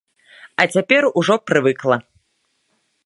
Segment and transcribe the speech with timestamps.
[0.61, 1.97] А цяпер ужо прывыкла.